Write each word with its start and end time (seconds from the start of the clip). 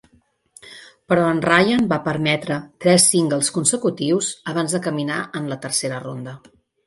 Però 1.11 1.25
en 1.33 1.41
Ryan 1.49 1.83
va 1.91 1.99
permetre 2.07 2.57
tres 2.85 3.05
singles 3.11 3.51
consecutius 3.57 4.31
abans 4.55 4.75
de 4.77 4.83
caminar 4.87 5.19
en 5.41 5.53
la 5.53 5.61
tercera 5.67 6.01
ronda. 6.09 6.35